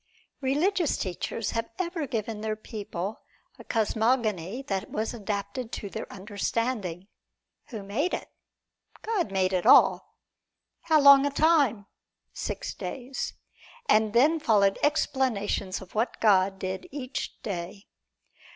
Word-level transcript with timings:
Religious 0.41 0.97
teachers 0.97 1.51
have 1.51 1.69
ever 1.77 2.07
given 2.07 2.37
to 2.37 2.41
their 2.41 2.55
people 2.55 3.21
a 3.59 3.63
cosmogony 3.63 4.63
that 4.63 4.89
was 4.89 5.13
adapted 5.13 5.71
to 5.71 5.91
their 5.91 6.11
understanding. 6.11 7.07
Who 7.67 7.83
made 7.83 8.15
it? 8.15 8.27
God 9.03 9.31
made 9.31 9.53
it 9.53 9.67
all. 9.67 9.93
In 9.93 9.99
how 10.95 11.01
long 11.01 11.27
a 11.27 11.29
time? 11.29 11.85
Six 12.33 12.73
days. 12.73 13.35
And 13.87 14.13
then 14.13 14.39
followed 14.39 14.79
explanations 14.81 15.81
of 15.81 15.93
what 15.93 16.19
God 16.19 16.57
did 16.57 16.87
each 16.89 17.39
day. 17.43 17.85